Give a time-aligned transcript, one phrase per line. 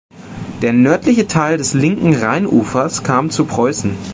[0.63, 3.95] Der nördliche Teil des linken Rheinufers kam zu Preußen.